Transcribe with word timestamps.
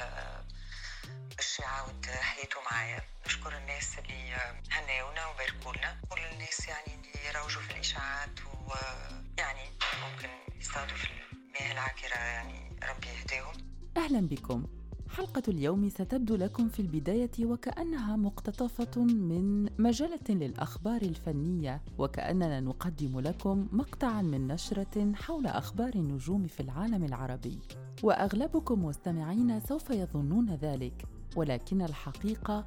آه، 0.00 0.44
باش 1.36 1.58
يعاود 1.58 2.06
حياته 2.06 2.60
معايا. 2.70 3.00
نشكر 3.26 3.56
الناس 3.58 3.98
اللي 3.98 4.36
هناونا 4.70 5.26
وباركولنا. 5.26 6.00
كل 6.10 6.20
الناس 6.32 6.68
يعني 6.68 6.94
اللي 6.94 7.30
روجوا 7.40 7.62
في 7.62 7.70
الإشاعات 7.70 8.38
ويعني 8.46 9.70
ممكن 10.02 10.28
يصطادوا 10.60 10.96
في 10.96 11.06
المياه 11.32 11.72
العكرة 11.72 12.18
يعني 12.18 12.78
ربي 12.88 13.08
يهديهم. 13.08 13.52
أهلا 13.96 14.20
بكم. 14.28 14.66
حلقة 15.16 15.42
اليوم 15.48 15.88
ستبدو 15.88 16.36
لكم 16.36 16.68
في 16.68 16.80
البداية 16.80 17.30
وكأنها 17.42 18.16
مقتطفة 18.16 19.04
من 19.04 19.68
مجلة 19.78 20.18
للأخبار 20.28 21.02
الفنية 21.02 21.82
وكأننا 21.98 22.60
نقدم 22.60 23.20
لكم 23.20 23.68
مقطعا 23.72 24.22
من 24.22 24.46
نشرة 24.46 25.12
حول 25.14 25.46
أخبار 25.46 25.94
النجوم 25.94 26.46
في 26.46 26.60
العالم 26.60 27.04
العربي. 27.04 27.58
وأغلبكم 28.02 28.84
مستمعين 28.84 29.60
سوف 29.60 29.90
يظنون 29.90 30.54
ذلك 30.54 31.04
ولكن 31.36 31.82
الحقيقة 31.82 32.64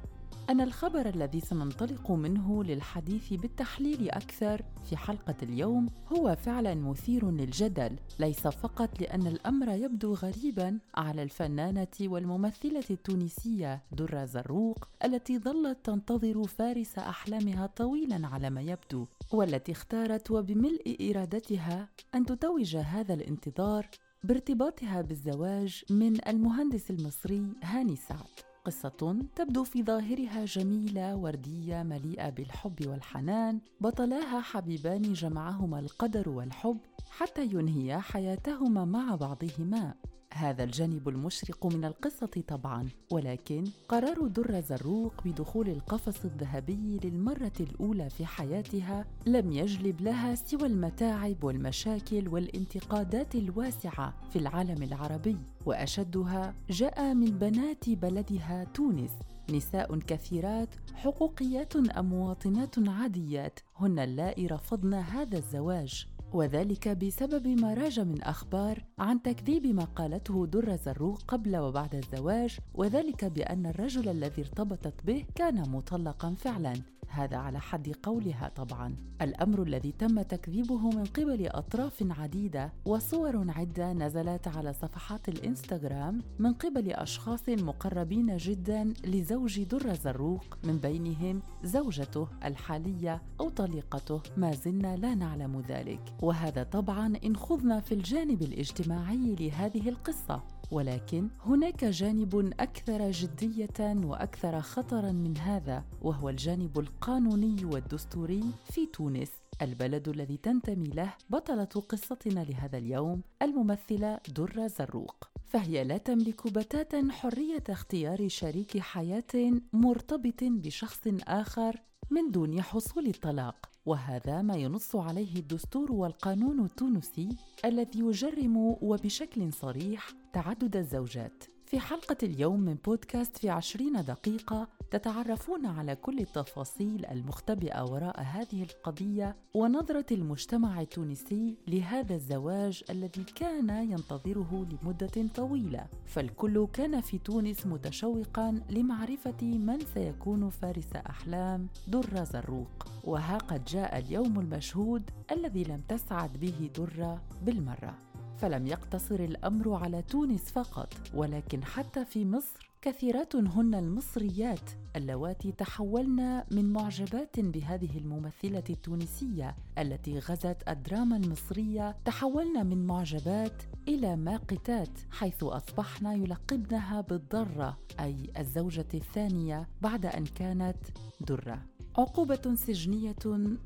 أن 0.50 0.60
الخبر 0.60 1.08
الذي 1.08 1.40
سننطلق 1.40 2.10
منه 2.10 2.64
للحديث 2.64 3.32
بالتحليل 3.32 4.10
أكثر 4.10 4.62
في 4.84 4.96
حلقة 4.96 5.34
اليوم 5.42 5.88
هو 6.12 6.36
فعلا 6.36 6.74
مثير 6.74 7.30
للجدل، 7.30 7.96
ليس 8.18 8.40
فقط 8.40 9.00
لأن 9.00 9.26
الأمر 9.26 9.68
يبدو 9.68 10.14
غريبا 10.14 10.78
على 10.94 11.22
الفنانة 11.22 11.86
والممثلة 12.00 12.84
التونسية 12.90 13.82
درة 13.92 14.24
زروق 14.24 14.88
التي 15.04 15.38
ظلت 15.38 15.78
تنتظر 15.84 16.44
فارس 16.44 16.98
أحلامها 16.98 17.66
طويلا 17.66 18.26
على 18.26 18.50
ما 18.50 18.60
يبدو، 18.60 19.06
والتي 19.32 19.72
اختارت 19.72 20.30
وبملء 20.30 21.10
إرادتها 21.10 21.88
أن 22.14 22.26
تتوج 22.26 22.76
هذا 22.76 23.14
الانتظار 23.14 23.86
بارتباطها 24.24 25.02
بالزواج 25.02 25.84
من 25.90 26.28
المهندس 26.28 26.90
المصري 26.90 27.42
هاني 27.62 27.96
سعد. 27.96 28.47
قصة 28.64 29.22
تبدو 29.36 29.64
في 29.64 29.82
ظاهرها 29.82 30.44
جميلة 30.44 31.16
وردية 31.16 31.82
مليئة 31.82 32.30
بالحب 32.30 32.86
والحنان. 32.86 33.60
بطلاها 33.80 34.40
حبيبان 34.40 35.02
جمعهما 35.02 35.78
القدر 35.78 36.28
والحب 36.28 36.78
حتى 37.10 37.44
ينهيا 37.44 37.98
حياتهما 37.98 38.84
مع 38.84 39.14
بعضهما. 39.14 39.94
هذا 40.34 40.64
الجانب 40.64 41.08
المشرق 41.08 41.66
من 41.66 41.84
القصة 41.84 42.42
طبعا 42.48 42.88
ولكن 43.10 43.64
قرار 43.88 44.26
در 44.26 44.60
زروق 44.60 45.12
بدخول 45.24 45.68
القفص 45.68 46.24
الذهبي 46.24 47.00
للمرة 47.04 47.52
الأولى 47.60 48.10
في 48.10 48.26
حياتها 48.26 49.04
لم 49.26 49.52
يجلب 49.52 50.00
لها 50.00 50.34
سوى 50.34 50.66
المتاعب 50.66 51.44
والمشاكل 51.44 52.28
والانتقادات 52.28 53.34
الواسعة 53.34 54.14
في 54.30 54.38
العالم 54.38 54.82
العربي. 54.82 55.36
وأشدها 55.66 56.54
جاء 56.70 57.14
من 57.14 57.38
بنات 57.38 57.90
بلدها 57.90 58.64
تونس. 58.64 59.10
نساء 59.50 59.98
كثيرات 59.98 60.68
حقوقيات 60.94 61.76
أم 61.76 62.06
مواطنات 62.06 62.88
عاديات 62.88 63.60
هن 63.76 63.98
اللائي 63.98 64.46
رفضن 64.46 64.94
هذا 64.94 65.38
الزواج. 65.38 66.06
وذلك 66.32 66.88
بسبب 66.88 67.46
ما 67.46 67.74
راج 67.74 68.00
من 68.00 68.22
أخبار 68.22 68.84
عن 68.98 69.22
تكذيب 69.22 69.66
ما 69.66 69.84
قالته 69.84 70.46
در 70.46 70.76
زروق 70.76 71.22
قبل 71.28 71.56
وبعد 71.56 71.94
الزواج 71.94 72.58
وذلك 72.74 73.24
بأن 73.24 73.66
الرجل 73.66 74.08
الذي 74.08 74.42
ارتبطت 74.42 74.94
به 75.04 75.24
كان 75.34 75.70
مطلقا 75.70 76.34
فعلا. 76.34 76.97
هذا 77.08 77.36
على 77.36 77.60
حد 77.60 77.94
قولها 78.02 78.48
طبعا. 78.56 78.96
الأمر 79.22 79.62
الذي 79.62 79.92
تم 79.92 80.22
تكذيبه 80.22 80.90
من 80.90 81.04
قبل 81.04 81.46
أطراف 81.46 82.04
عديدة 82.10 82.72
وصور 82.84 83.50
عدة 83.50 83.92
نزلت 83.92 84.48
على 84.48 84.72
صفحات 84.72 85.28
الإنستغرام 85.28 86.22
من 86.38 86.52
قبل 86.52 86.92
أشخاص 86.92 87.48
مقربين 87.48 88.36
جدا 88.36 88.94
لزوج 89.04 89.62
در 89.62 89.94
زروق 89.94 90.58
من 90.64 90.78
بينهم 90.78 91.42
زوجته 91.64 92.28
الحالية 92.44 93.22
أو 93.40 93.48
طليقته 93.48 94.22
ما 94.36 94.52
زلنا 94.52 94.96
لا 94.96 95.14
نعلم 95.14 95.60
ذلك. 95.68 96.00
وهذا 96.22 96.62
طبعا 96.62 97.12
إن 97.24 97.36
خضنا 97.36 97.80
في 97.80 97.92
الجانب 97.92 98.42
الاجتماعي 98.42 99.34
لهذه 99.40 99.88
القصة. 99.88 100.57
ولكن 100.70 101.28
هناك 101.44 101.84
جانب 101.84 102.52
أكثر 102.60 103.10
جدية 103.10 103.78
وأكثر 103.80 104.60
خطرا 104.60 105.12
من 105.12 105.38
هذا 105.38 105.84
وهو 106.02 106.28
الجانب 106.28 106.78
القانوني 106.78 107.64
والدستوري 107.64 108.44
في 108.64 108.86
تونس 108.86 109.30
البلد 109.62 110.08
الذي 110.08 110.36
تنتمي 110.36 110.88
له 110.88 111.14
بطلة 111.30 111.64
قصتنا 111.64 112.40
لهذا 112.40 112.78
اليوم 112.78 113.22
الممثلة 113.42 114.20
درة 114.36 114.66
زروق. 114.66 115.28
فهي 115.44 115.84
لا 115.84 115.98
تملك 115.98 116.52
بتاتا 116.52 117.08
حرية 117.10 117.64
اختيار 117.68 118.28
شريك 118.28 118.78
حياة 118.78 119.52
مرتبط 119.72 120.40
بشخص 120.42 121.00
آخر 121.26 121.82
من 122.10 122.30
دون 122.30 122.62
حصول 122.62 123.06
الطلاق. 123.06 123.68
وهذا 123.86 124.42
ما 124.42 124.56
ينص 124.56 124.96
عليه 124.96 125.36
الدستور 125.36 125.92
والقانون 125.92 126.64
التونسي 126.64 127.28
الذي 127.64 128.00
يجرم 128.00 128.56
وبشكل 128.56 129.52
صريح 129.52 130.17
تعدد 130.32 130.76
الزوجات. 130.76 131.44
في 131.66 131.80
حلقة 131.80 132.16
اليوم 132.22 132.60
من 132.60 132.74
بودكاست 132.74 133.36
في 133.38 133.50
عشرين 133.50 133.92
دقيقة 133.92 134.68
تتعرفون 134.90 135.66
على 135.66 135.96
كل 135.96 136.18
التفاصيل 136.18 137.06
المختبئة 137.06 137.84
وراء 137.84 138.20
هذه 138.20 138.62
القضية 138.62 139.36
ونظرة 139.54 140.06
المجتمع 140.12 140.80
التونسي 140.80 141.56
لهذا 141.66 142.14
الزواج 142.14 142.84
الذي 142.90 143.24
كان 143.24 143.70
ينتظره 143.70 144.66
لمدة 144.70 145.28
طويلة. 145.34 145.86
فالكل 146.06 146.66
كان 146.72 147.00
في 147.00 147.18
تونس 147.18 147.66
متشوقا 147.66 148.60
لمعرفة 148.70 149.42
من 149.42 149.78
سيكون 149.94 150.50
فارس 150.50 150.92
أحلام 150.96 151.68
در 151.88 152.24
زروق 152.24 152.86
وها 153.04 153.38
قد 153.38 153.64
جاء 153.64 153.98
اليوم 153.98 154.40
المشهود 154.40 155.10
الذي 155.32 155.64
لم 155.64 155.80
تسعد 155.88 156.32
به 156.40 156.70
درة 156.76 157.22
بالمرة. 157.42 158.07
فلم 158.40 158.66
يقتصر 158.66 159.20
الأمر 159.20 159.74
على 159.74 160.02
تونس 160.02 160.42
فقط 160.42 160.94
ولكن 161.14 161.64
حتى 161.64 162.04
في 162.04 162.24
مصر 162.24 162.68
كثيرات 162.82 163.36
هن 163.36 163.74
المصريات 163.74 164.70
اللواتي 164.96 165.52
تحولن 165.52 166.44
من 166.50 166.72
معجبات 166.72 167.40
بهذه 167.40 167.98
الممثلة 167.98 168.62
التونسية 168.70 169.56
التي 169.78 170.18
غزت 170.18 170.56
الدراما 170.68 171.16
المصرية 171.16 171.96
تحولن 172.04 172.66
من 172.66 172.86
معجبات 172.86 173.62
إلى 173.88 174.16
ماقتات 174.16 174.88
حيث 175.10 175.44
اصبحن 175.44 176.06
يلقبنها 176.06 177.00
بالضرة 177.00 177.78
أي 178.00 178.30
الزوجة 178.38 178.86
الثانية 178.94 179.68
بعد 179.80 180.06
أن 180.06 180.24
كانت 180.24 180.76
درة. 181.20 181.62
عقوبة 181.98 182.54
سجنية 182.54 183.16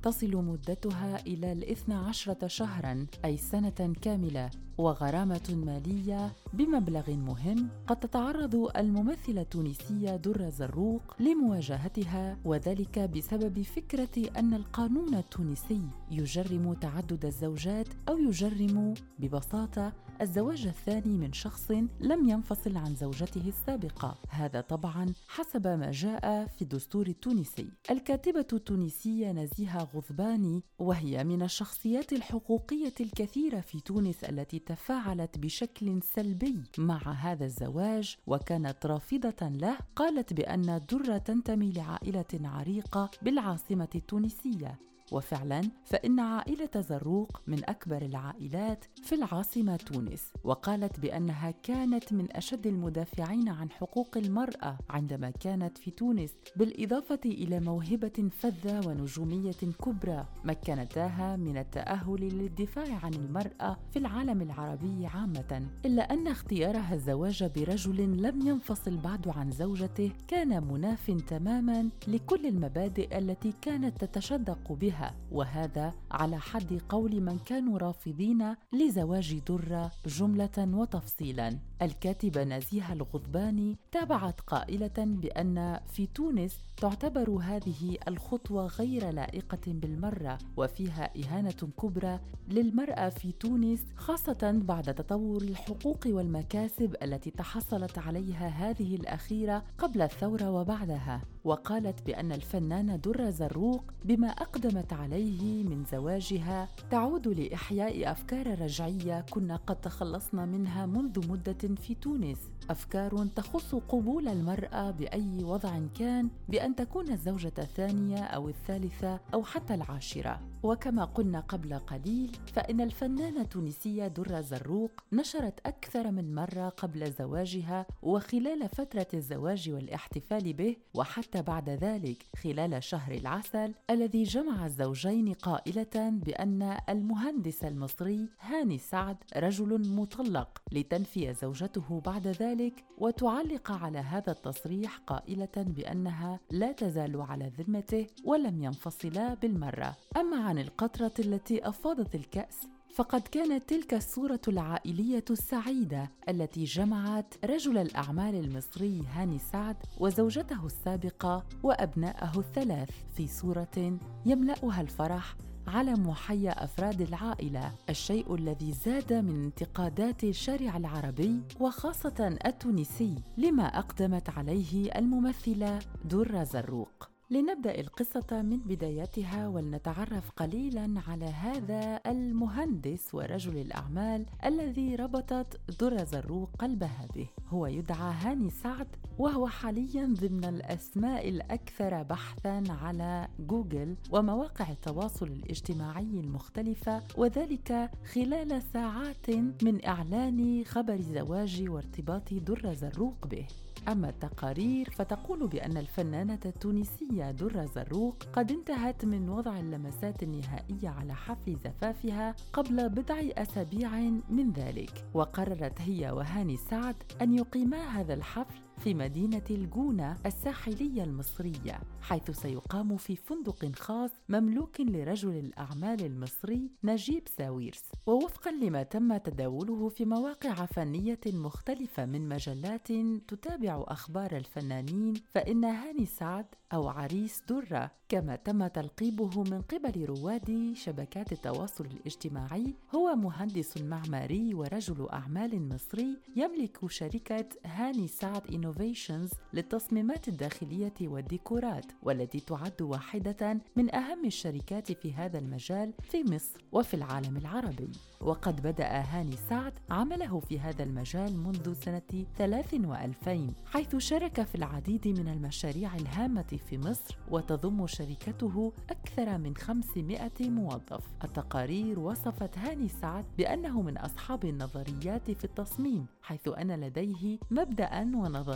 تصل 0.03 0.37
مدتها 0.37 1.21
إلى 1.27 1.53
الاثنى 1.53 1.94
عشرة 1.94 2.47
شهرا 2.47 3.06
أي 3.25 3.37
سنة 3.37 3.93
كاملة. 4.03 4.50
وغرامة 4.82 5.65
مالية 5.66 6.32
بمبلغ 6.53 7.10
مهم 7.10 7.69
قد 7.87 7.97
تتعرض 7.97 8.76
الممثلة 8.76 9.41
التونسية 9.41 10.16
درة 10.16 10.48
زروق 10.48 11.03
لمواجهتها 11.20 12.38
وذلك 12.44 12.98
بسبب 12.98 13.62
فكرة 13.62 14.38
أن 14.38 14.54
القانون 14.54 15.15
التونسي 15.15 15.82
يجرم 16.10 16.72
تعدد 16.75 17.25
الزوجات 17.25 17.88
أو 18.09 18.19
يجرم 18.19 18.94
ببساطة 19.19 19.92
الزواج 20.22 20.66
الثاني 20.66 21.19
من 21.19 21.32
شخص 21.32 21.71
لم 22.00 22.28
ينفصل 22.28 22.76
عن 22.76 22.94
زوجته 22.94 23.48
السابقة. 23.48 24.19
هذا 24.28 24.60
طبعا 24.60 25.12
حسب 25.28 25.66
ما 25.66 25.91
جاء 25.91 26.47
في 26.47 26.62
الدستور 26.62 27.06
التونسي. 27.06 27.69
الكاتبة 27.91 28.47
التونسية 28.53 29.32
نزيهة 29.32 29.88
غضباني 29.94 30.62
وهي 30.78 31.25
من 31.25 31.42
الشخصيات 31.42 32.12
الحقوقية 32.12 32.94
الكثيرة 33.00 33.60
في 33.60 33.81
تونس 33.81 34.25
التي 34.25 34.59
تفاعلت 34.72 35.38
بشكل 35.38 36.03
سلبي 36.03 36.63
مع 36.78 37.13
هذا 37.13 37.45
الزواج 37.45 38.16
وكانت 38.27 38.86
رافضة 38.86 39.48
له 39.48 39.77
قالت 39.97 40.33
بأن 40.33 40.69
الدرة 40.69 41.19
تنتمي 41.19 41.72
لعائلة 41.72 42.41
عريقة 42.45 43.10
بالعاصمة 43.22 43.89
التونسية. 43.95 44.78
وفعلا 45.12 45.62
فإن 45.84 46.20
عائلة 46.20 46.70
زروق 46.76 47.41
من 47.47 47.70
أكبر 47.70 48.03
العائلات 48.03 48.84
في 49.03 49.14
العاصمة 49.14 49.76
تونس 49.76 50.32
وقالت 50.44 51.00
بأنها 51.00 51.50
كانت 51.50 52.12
من 52.12 52.36
أشد 52.36 52.66
المدافعين 52.66 53.48
عن 53.48 53.70
حقوق 53.70 54.16
المرأة 54.16 54.78
عندما 54.91 55.30
كانت 55.30 55.78
في 55.78 55.91
تونس 55.91 56.30
بالإضافة 56.56 57.20
إلى 57.24 57.60
موهبة 57.60 58.30
فذة 58.38 58.88
ونجومية 58.88 59.53
كبرى 59.84 60.26
مكنتاها 60.44 61.36
من 61.36 61.56
التأهل 61.58 62.20
للدفاع 62.20 62.98
عن 63.03 63.15
المرأة 63.15 63.76
في 63.91 63.98
العالم 63.98 64.42
العربي 64.42 65.06
عامة. 65.06 65.68
إلا 65.84 66.03
أن 66.12 66.26
اختيارها 66.26 66.94
الزواج 66.94 67.44
برجل 67.44 68.22
لم 68.22 68.48
ينفصل 68.48 68.97
بعد 68.97 69.28
عن 69.28 69.50
زوجته 69.50 70.10
كان 70.28 70.65
مناف 70.72 71.10
تماما 71.28 71.88
لكل 72.08 72.47
المبادئ 72.47 73.18
التي 73.18 73.53
كانت 73.62 74.04
تتشدق 74.04 74.72
بها 74.72 75.02
وهذا 75.31 75.95
على 76.10 76.39
حد 76.39 76.81
قول 76.89 77.21
من 77.21 77.39
كانوا 77.39 77.78
رافضين 77.78 78.54
لزواج 78.72 79.39
درة 79.39 79.91
جملة 80.07 80.59
وتفصيلا. 80.59 81.59
الكاتبة 81.83 82.45
نزيهة 82.45 82.93
الغضباني 82.93 83.78
تابعت 83.93 84.41
قائلة 84.41 84.93
بأن 84.99 85.81
في 85.93 86.07
تونس 86.07 86.59
تعتبر 86.77 87.31
هذه 87.31 87.99
الخطوة 88.09 88.66
غير 88.66 89.10
لائقة 89.10 89.60
بالمرة 89.66 90.39
وفيها 90.57 91.10
إهانة 91.25 91.71
كبرى 91.83 92.21
للمرأة 92.49 93.09
في 93.09 93.33
تونس 93.33 93.87
خاصة 93.97 94.60
بعد 94.65 94.95
تطور 94.95 95.43
الحقوق 95.43 95.99
والمكاسب 96.07 96.97
التي 97.03 97.31
تحصلت 97.31 97.99
عليها 97.99 98.49
هذه 98.49 98.97
الأخيرة 98.97 99.65
قبل 99.78 100.03
الثورة 100.03 100.51
وبعدها. 100.51 101.22
وقالت 101.45 102.07
بأن 102.07 102.33
الفنانة 102.33 102.97
درة 102.97 103.31
زروق 103.31 103.93
بما 104.04 104.28
أقدمت 104.28 104.91
عليه 104.92 105.65
من 105.65 105.84
زواجها. 105.92 106.68
تعود 106.91 107.28
لإحياء 107.28 108.12
أفكار 108.12 108.60
رجعية 108.60 109.24
كنا 109.30 109.56
قد 109.56 109.80
تخلصنا 109.80 110.44
منها 110.44 110.86
منذ 110.86 111.28
مدة 111.30 111.74
في 111.83 111.94
تونس. 111.94 112.39
أفكار 112.70 113.26
تخص 113.36 113.74
قبول 113.74 114.28
المرأة 114.28 114.91
بأي 114.91 115.44
وضع 115.44 115.80
كان 115.98 116.28
بأن 116.48 116.74
تكون 116.74 117.12
الزوجة 117.12 117.53
الثانية 117.59 118.24
أو 118.24 118.48
الثالثة 118.48 119.20
أو 119.34 119.44
حتى 119.44 119.74
العاشرة. 119.74 120.41
وكما 120.62 121.04
قلنا 121.04 121.41
قبل 121.41 121.74
قليل 121.74 122.36
فإن 122.53 122.80
الفنانة 122.80 123.41
التونسية 123.41 124.06
درة 124.06 124.41
زروق 124.41 124.91
نشرت 125.12 125.60
أكثر 125.66 126.10
من 126.10 126.34
مرة 126.34 126.68
قبل 126.68 127.12
زواجها 127.12 127.86
وخلال 128.03 128.68
فترة 128.68 129.06
الزواج 129.15 129.70
والاحتفال 129.70 130.53
به 130.53 130.76
وحتى 130.94 131.42
بعد 131.42 131.70
ذلك 131.70 132.26
خلال 132.42 132.82
شهر 132.84 133.12
العسل 133.12 133.74
الذي 133.91 134.22
جمع 134.22 134.66
الزوجين 134.66 135.32
قائلة 135.32 136.10
بأن 136.10 136.76
المهندس 136.88 137.65
المصري 137.65 138.28
هاني 138.41 138.78
سعد 138.78 139.16
رجل 139.36 139.88
مطلق 139.88 140.62
لتنفي 140.72 141.34
زوجته 141.34 142.00
بعد 142.06 142.26
ذلك. 142.26 142.52
وتعلق 142.99 143.72
على 143.72 143.99
هذا 143.99 144.33
التصريح 144.33 144.99
قائلة 145.07 145.57
بأنها 145.57 146.41
لا 146.51 146.72
تزال 146.72 147.21
على 147.21 147.53
ذمته 147.59 148.07
ولم 148.25 148.63
ينفصلا 148.63 149.34
بالمرة. 149.34 149.97
أما 150.16 150.45
عن 150.45 150.59
القطرة 150.59 151.13
التي 151.19 151.69
أفاضت 151.69 152.15
الكأس 152.15 152.66
فقد 152.95 153.21
كانت 153.21 153.69
تلك 153.69 153.95
الصورة 153.95 154.41
العائلية 154.49 155.25
السعيدة 155.31 156.10
التي 156.28 156.65
جمعت 156.65 157.34
رجل 157.45 157.78
الأعمال 157.78 158.34
المصري 158.34 159.03
هاني 159.15 159.39
سعد 159.39 159.77
وزوجته 160.01 160.66
السابقة 160.66 161.45
وأبنائه 161.63 162.39
الثلاث 162.39 162.91
في 163.16 163.28
صورة 163.28 163.99
يملأها 164.27 164.81
الفرح 164.81 165.37
على 165.66 165.92
محيا 165.92 166.64
أفراد 166.64 167.00
العائلة 167.00 167.72
الشيء 167.91 168.34
الذي 168.34 168.72
زاد 168.72 169.12
من 169.12 169.44
انتقادات 169.44 170.24
الشارع 170.24 170.76
العربي 170.76 171.41
وخاصة 171.60 172.36
التونسي 172.47 173.14
لما 173.38 173.64
أقدمت 173.78 174.30
عليه 174.30 174.98
الممثلة 174.98 175.78
درة 176.04 176.44
زروق. 176.44 177.11
لنبدأ 177.32 177.80
القصة 177.80 178.42
من 178.42 178.56
بدايتها 178.56 179.48
ولنتعرف 179.48 180.30
قليلا 180.30 180.94
على 181.08 181.24
هذا 181.24 182.00
المهندس 182.06 183.14
ورجل 183.14 183.58
الأعمال 183.58 184.26
الذي 184.44 184.96
ربطت 184.96 185.60
در 185.80 186.04
زروق 186.04 186.50
قلبها 186.58 187.06
به 187.14 187.28
هو 187.48 187.66
يدعى 187.66 188.12
هاني 188.12 188.50
سعد 188.50 188.86
وهو 189.18 189.46
حاليا 189.46 190.14
ضمن 190.20 190.44
الأسماء 190.44 191.28
الأكثر 191.28 192.02
بحثا 192.02 192.64
على 192.68 193.28
جوجل 193.38 193.96
ومواقع 194.10 194.70
التواصل 194.70 195.26
الاجتماعي 195.26 196.20
المختلفة 196.20 197.02
وذلك 197.16 197.90
خلال 198.14 198.62
ساعات 198.62 199.30
من 199.62 199.84
إعلان 199.86 200.64
خبر 200.64 201.00
زواج 201.00 201.64
وارتباط 201.68 202.34
در 202.34 202.74
زروق 202.74 203.26
به. 203.26 203.46
أما 203.88 204.08
التقارير 204.08 204.90
فتقول 204.90 205.46
بأن 205.46 205.76
الفنانة 205.76 206.38
التونسية 206.44 207.30
درة 207.30 207.64
زروق 207.64 208.22
قد 208.32 208.50
انتهت 208.52 209.04
من 209.04 209.28
وضع 209.28 209.58
اللمسات 209.58 210.22
النهائية 210.22 210.88
على 210.88 211.14
حفل 211.14 211.56
زفافها 211.64 212.34
قبل 212.52 212.88
بضع 212.88 213.20
أسابيع 213.20 213.90
من 214.30 214.52
ذلك 214.52 215.04
وقررت 215.14 215.80
هي 215.80 216.10
وهاني 216.10 216.56
سعد 216.56 216.96
أن 217.22 217.34
يقيما 217.34 218.00
هذا 218.00 218.14
الحفل 218.14 218.60
في 218.78 218.95
مدينة 218.95 219.42
الجونة 219.51 220.16
الساحلية 220.27 221.04
المصرية 221.04 221.80
حيث 222.01 222.30
سيقام 222.30 222.97
في 222.97 223.16
فندق 223.16 223.71
خاص 223.77 224.10
مملوك 224.28 224.80
لرجل 224.80 225.36
الأعمال 225.36 226.04
المصري 226.07 226.71
نجيب 226.84 227.22
ساويرس. 227.39 227.83
ووفقا 228.07 228.51
لما 228.51 228.83
تم 228.83 229.16
تداوله 229.16 229.89
في 229.89 230.04
مواقع 230.04 230.54
فنية 230.66 231.21
مختلفة 231.27 232.07
من 232.07 232.28
مجلات 232.28 232.92
تتابع 233.28 233.84
أخبار 233.89 234.36
الفنانين 234.36 235.15
فإن 235.34 235.65
هاني 235.65 236.07
سعد 236.07 236.47
أو 236.72 236.89
عريس 236.89 237.42
درة 237.48 237.91
كما 238.09 238.36
تم 238.36 238.66
تلقيبه 238.66 239.42
من 239.42 239.63
قبل 239.63 240.04
رواد 240.04 240.72
شبكات 240.77 241.33
التواصل 241.33 241.84
الاجتماعي 241.86 242.75
هو 242.95 243.16
مهندس 243.16 243.78
معماري 243.78 244.54
ورجل 244.54 245.09
أعمال 245.13 245.68
مصري 245.68 246.16
يملك 246.36 246.78
شركة 246.91 247.48
هاني 247.66 248.09
سعد 248.09 248.54
Innovations 248.62 249.30
للتصميمات 249.53 250.28
الداخلية 250.28 250.94
والديكورات 251.00 251.86
والتي 252.03 252.41
تعد 252.41 252.82
واحدة 252.82 253.59
من 253.76 253.94
أهم 253.94 254.24
الشركات 254.24 254.92
في 254.92 255.14
هذا 255.14 255.38
المجال 255.38 255.92
في 256.02 256.25
مصر 256.25 256.64
وفي 256.73 256.94
العالم 256.94 257.37
العربي. 257.37 257.90
وقد 258.20 258.62
بدأ 258.62 258.87
هاني 258.87 259.37
سعد 259.49 259.73
عمله 259.90 260.40
في 260.40 260.61
هذا 260.61 260.82
المجال 260.82 261.37
منذ 261.37 261.73
سنة 261.73 262.02
2000 262.40 263.52
حيث 263.66 263.97
شارك 263.97 264.42
في 264.42 264.54
العديد 264.54 265.08
من 265.08 265.28
المشاريع 265.28 265.97
الهامة 265.97 266.58
في 266.68 266.78
مصر 266.78 267.16
وتضم 267.30 267.87
شركته 267.87 268.73
أكثر 268.90 269.38
من 269.38 269.56
500 269.56 270.30
موظف. 270.40 271.04
التقارير 271.25 271.99
وصفت 271.99 272.58
هاني 272.58 272.88
سعد 272.88 273.25
بأنه 273.38 273.82
من 273.82 273.99
أصحاب 273.99 274.44
النظريات 274.44 275.30
في 275.30 275.44
التصميم 275.44 276.06
حيث 276.23 276.49
أن 276.49 276.80
لديه 276.80 277.38
مبدأ 277.50 278.00
ونظرية 278.14 278.51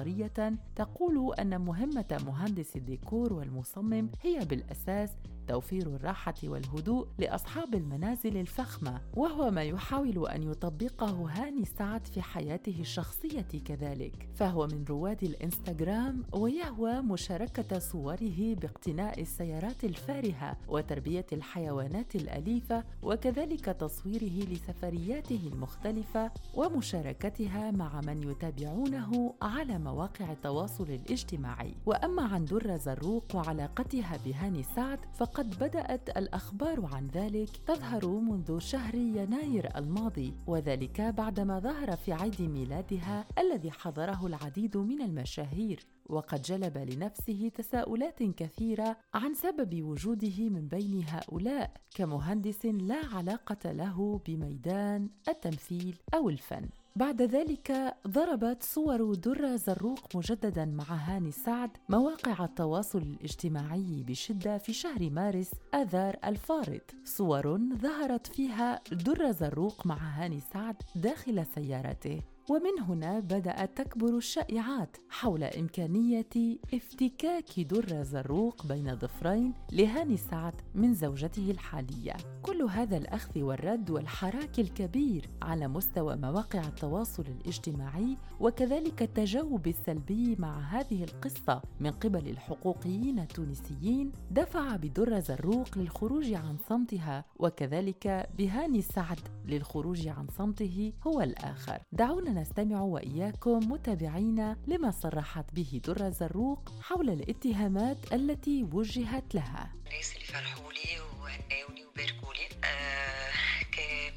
تقول 0.77 1.35
أن 1.35 1.61
مهمة 1.61 2.21
مهندس 2.27 2.77
الديكور 2.77 3.33
والمصمم 3.33 4.09
هي 4.23 4.45
بالأساس 4.45 5.11
توفير 5.49 5.87
الراحة 5.87 6.35
والهدوء 6.45 7.07
لأصحاب 7.19 7.75
المنازل 7.75 8.37
الفخمة 8.37 9.01
وهو 9.15 9.51
ما 9.51 9.63
يحاول 9.63 10.29
أن 10.29 10.43
يطبقه 10.43 11.29
هاني 11.31 11.65
سعد 11.65 12.07
في 12.07 12.23
حياته 12.23 12.77
الشخصية 12.81 13.47
كذلك. 13.65 14.29
فهو 14.35 14.67
من 14.67 14.85
رواد 14.89 15.25
الإنستغرام 15.25 16.23
ويهوى 16.33 17.01
مشاركة 17.01 17.79
صوره 17.79 18.55
باقتناء 18.55 19.21
السيارات 19.21 19.85
الفارهة 19.85 20.57
وتربية 20.69 21.27
الحيوانات 21.33 22.17
الأليفة 22.17 22.85
وكذلك 23.03 23.65
تصويره 23.65 24.47
لسفرياته 24.51 25.51
المختلفة 25.53 26.31
ومشاركتها 26.55 27.71
مع 27.71 28.01
من 28.01 28.23
يتابعونه 28.31 29.35
على 29.43 29.79
مواقع 29.87 30.33
التواصل 30.33 30.85
الاجتماعي. 30.85 31.75
وأما 31.87 32.23
عن 32.23 32.45
درة 32.45 32.77
زروق 32.77 33.25
وعلاقتها 33.35 34.19
بهاني 34.25 34.63
سعد 34.63 34.99
فقد 35.15 35.59
بدأت 35.59 36.17
الأخبار 36.17 36.89
عن 36.93 37.07
ذلك 37.07 37.57
تظهر 37.67 38.07
منذ 38.07 38.59
شهر 38.59 38.95
يناير 38.95 39.77
الماضي 39.77 40.35
وذلك 40.47 41.01
بعدما 41.01 41.59
ظهر 41.59 41.97
في 41.97 42.13
عيد 42.13 42.43
ميلادها 42.43 43.25
الذي 43.39 43.71
حضره 43.71 44.27
العديد 44.27 44.77
من 44.77 45.03
المشاهير. 45.03 45.87
وقد 46.09 46.43
جلب 46.43 46.79
لنفسه 46.79 47.51
تساؤلات 47.55 48.23
كثيرة 48.23 48.97
عن 49.15 49.35
سبب 49.35 49.83
وجوده 49.83 50.49
من 50.49 50.69
بين 50.69 51.05
هؤلاء 51.09 51.71
كمهندس 51.95 52.67
لا 52.67 53.01
علاقة 53.15 53.73
له 53.73 54.21
بميدان 54.27 55.09
التمثيل 55.29 55.97
أو 56.15 56.29
الفن. 56.29 56.69
بعد 56.97 57.23
ذلك 57.23 57.97
ضربت 58.09 58.63
صور 58.63 59.15
درة 59.15 59.57
زروق 59.57 60.17
مجددا 60.17 60.65
مع 60.65 60.85
هاني 60.85 61.31
سعد 61.31 61.71
مواقع 61.89 62.45
التواصل 62.45 62.99
الاجتماعي 62.99 64.05
بشدة 64.09 64.59
في 64.59 64.73
شهر 64.73 65.11
مارس 65.11 65.51
آذار 65.75 66.17
الفارط 66.25 66.95
صور 67.05 67.59
ظهرت 67.59 68.27
فيها 68.27 68.81
درة 68.93 69.31
زروق 69.31 69.87
مع 69.87 69.97
هاني 69.97 70.41
سعد 70.41 70.77
داخل 70.95 71.47
سيارته. 71.55 72.23
ومن 72.51 72.81
هنا 72.81 73.21
بدأت 73.21 73.77
تكبر 73.77 74.17
الشائعات 74.17 74.97
حول 75.11 75.45
إمكانية 75.45 76.59
افتكاك 76.75 77.61
در 77.61 78.03
زروق 78.03 78.67
بين 78.67 78.95
ضفرين 78.95 79.55
لهاني 79.73 80.17
سعد 80.17 80.55
من 80.75 80.95
زوجته 80.95 81.51
الحالية. 81.51 82.17
كل 82.43 82.63
هذا 82.63 82.97
الأخذ 82.97 83.43
والرد 83.43 83.91
والحراك 83.91 84.59
الكبير 84.59 85.29
على 85.43 85.69
مستوى 85.69 86.17
مواقع 86.17 86.61
التواصل 86.61 87.25
الاجتماعي 87.41 88.17
وكذلك 88.41 89.03
التجاوب 89.03 89.67
السلبي 89.67 90.37
مع 90.39 90.59
هذه 90.61 91.05
القصة 91.05 91.63
من 91.81 91.91
قبل 91.91 92.29
الحقوقيين 92.29 93.19
التونسيين 93.19 94.13
دفع 94.31 94.77
بدر 94.77 95.21
زروق 95.21 95.79
للخروج 95.79 96.33
عن 96.33 96.57
صمتها 96.69 97.25
وكذلك 97.39 98.29
بهاني 98.39 98.83
سعد 98.83 99.21
للخروج 99.47 100.09
عن 100.09 100.27
صمته 100.39 100.93
هو 101.07 101.21
الآخر. 101.21 101.79
دعونا 101.93 102.36
نستمع 102.41 102.81
وإياكم 102.81 103.59
متابعين 103.73 104.57
لما 104.67 104.91
صرحت 104.91 105.45
به 105.53 105.81
در 105.85 106.11
زروق 106.11 106.73
حول 106.83 107.11
الاتهامات 107.11 108.13
التي 108.13 108.63
وجهت 108.73 109.35
لها. 109.35 109.73
الناس 109.87 110.13
اللي 110.15 110.25
فرحوا 110.27 110.73
لي 110.73 111.01
وهناوني 111.21 111.87
وباركوا 111.87 112.35
لي 112.35 112.49
آه 112.65 113.31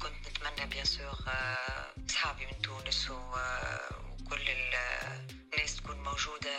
كنت 0.02 0.28
نتمنى 0.28 0.70
بيان 0.70 0.84
سور 0.84 1.18
آه 1.28 2.06
اصحابي 2.10 2.46
من 2.46 2.62
تونس 2.62 3.10
وكل 3.10 4.44
الناس 4.50 5.76
تكون 5.76 5.96
موجودة 5.96 6.56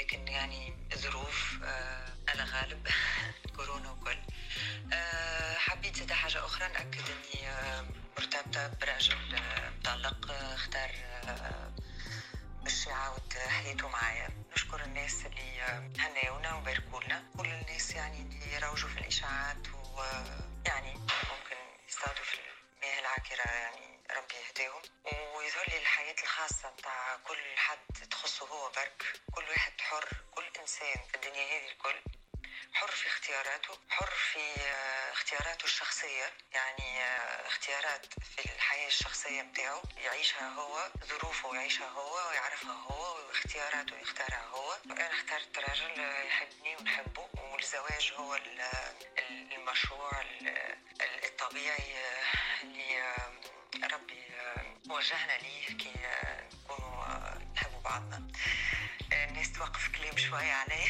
لكن 0.00 0.28
يعني 0.28 0.72
ظروف 0.96 1.58
آه 1.64 2.06
على 2.28 2.42
غالب 2.42 2.86
كورونا 3.56 3.90
وكل. 3.90 4.18
آه 4.92 5.54
حبيت 5.58 6.12
حاجة 6.12 6.38
أخرى 6.44 6.68
نأكد 6.68 7.00
أني 7.16 7.48
آه 7.48 7.84
مرتبطة 8.18 8.70
برجل 8.80 9.16
مطلق 9.80 10.32
اختار 10.84 11.72
باش 12.62 12.86
يعاود 12.86 13.32
حياته 13.48 13.88
معايا. 13.88 14.28
نشكر 14.52 14.84
الناس 14.84 15.26
اللي 15.26 15.60
هناونا 15.98 16.54
وباركوا 16.54 17.02
لنا 17.02 17.24
كل 17.38 17.46
الناس 17.46 17.90
يعني 17.90 18.20
اللي 18.20 18.52
يروجوا 18.54 18.88
في 18.88 18.98
الإشاعات 19.00 19.66
ويعني 19.94 20.94
ممكن 20.94 21.56
يصطادوا 21.88 22.24
في 22.24 22.34
المياه 22.34 23.00
العكرة 23.00 23.50
يعني 23.50 23.98
ربي 24.10 24.34
يهديهم. 24.48 24.82
ويظهر 25.36 25.64
لي 25.68 25.78
الحياة 25.78 26.16
الخاصة 26.22 26.70
بتاع 26.70 27.16
كل 27.16 27.56
حد 27.56 28.08
تخصه 28.10 28.46
هو 28.46 28.70
برك. 28.70 29.02
كل 29.34 29.44
واحد 29.44 29.72
حر 29.80 30.08
كل 30.34 30.44
إنسان 30.60 30.96
في 31.08 31.14
الدنيا 31.14 31.44
هذه 31.44 31.72
الكل. 31.72 32.17
حر 32.72 32.88
في 32.90 33.06
اختياراته 33.06 33.78
حر 33.90 34.10
في 34.32 34.40
اختياراته 35.12 35.64
الشخصية 35.64 36.32
يعني 36.52 37.02
اختيارات 37.46 38.06
في 38.36 38.44
الحياة 38.54 38.86
الشخصية 38.86 39.42
بتاعه 39.42 39.82
يعيشها 39.96 40.48
هو 40.48 40.88
ظروفه 41.04 41.54
يعيشها 41.54 41.88
هو 41.88 42.28
ويعرفها 42.28 42.72
هو 42.72 43.16
واختياراته 43.28 43.96
يختارها 43.98 44.44
هو. 44.46 44.76
أنا 44.90 45.10
اخترت 45.12 45.58
راجل 45.58 46.00
يحبني 46.26 46.76
ونحبه 46.76 47.28
والزواج 47.52 48.12
هو 48.16 48.38
المشروع 49.30 50.22
الطبيعي 51.24 51.94
اللي 52.62 53.22
ربي 53.92 54.24
وجهنا 54.90 55.32
ليه 55.32 55.66
كي 55.78 55.92
نكونوا 56.64 57.04
نحبوا 57.54 57.80
بعضنا. 57.80 58.28
الناس 59.12 59.52
توقف 59.52 59.88
كلام 59.88 60.16
شوية 60.16 60.52
عليه 60.52 60.86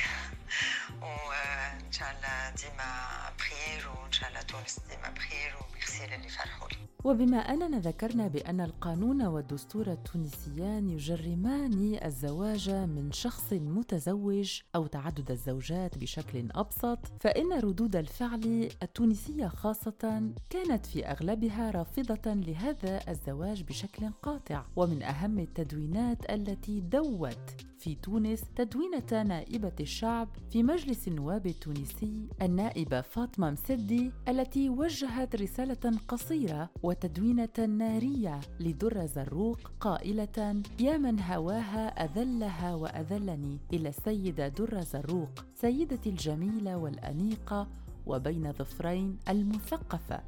وإن 1.03 1.93
شاء 1.93 2.09
الله 2.11 2.51
ديما 2.51 2.93
بخير 3.39 3.89
وإن 3.89 4.13
شاء 4.13 4.29
الله 4.29 4.43
تونس 4.43 4.81
ديما 4.91 5.11
بخير 5.11 5.55
وميرسي 5.61 6.07
للي 6.07 6.29
فرحوا 6.29 6.69
لي 6.69 6.77
وبما 7.05 7.37
أننا 7.37 7.79
ذكرنا 7.79 8.29
بأن 8.29 8.61
القانون 8.61 9.23
والدستور 9.23 9.87
التونسيان 9.87 10.89
يجرمان 10.89 11.99
الزواج 12.05 12.71
من 12.71 13.13
شخص 13.13 13.53
متزوج 13.53 14.61
أو 14.75 14.87
تعدد 14.87 15.31
الزوجات 15.31 15.99
بشكل 15.99 16.49
أبسط 16.55 16.99
فإن 17.21 17.53
ردود 17.53 17.97
الفعل 17.97 18.69
التونسية 18.83 19.47
خاصة 19.49 20.31
كانت 20.51 20.87
في 20.87 21.07
أغلبها 21.07 21.71
رافضة 21.71 22.33
لهذا 22.35 23.01
الزواج 23.09 23.63
بشكل 23.63 24.11
قاطع 24.23 24.65
ومن 24.77 25.03
أهم 25.03 25.39
التدوينات 25.39 26.31
التي 26.31 26.81
دوت 26.81 27.39
في 27.79 27.95
تونس 27.95 28.45
تدوينة 28.57 29.23
نائبة 29.23 29.73
الشعب 29.81 30.29
في 30.51 30.63
مجلس 30.63 31.09
النواب 31.09 31.47
التونسي 31.47 32.29
النائبة 32.43 33.01
فاطمة 33.01 33.51
مسدي 33.51 34.13
التي 34.29 34.69
وجهت 34.69 35.37
رسالة 35.37 35.99
قصيرة 36.09 36.71
وتدوينة 36.83 37.67
نارية 37.69 38.41
لدر 38.61 39.07
زروق 39.07 39.59
قائلة 39.81 40.63
يا 40.81 40.97
من 40.97 41.21
هواها 41.21 42.05
أذلها 42.05 42.75
وأذلني 42.75 43.59
إلى 43.73 43.89
السيدة 43.89 44.49
در 44.49 44.81
زروق 44.81 45.45
سيدتي 45.55 46.11
الجميلة 46.11 46.77
والأنيقة 46.77 47.69
وبين 48.07 48.53
ظفرين 48.53 49.19
المثقفة. 49.29 50.21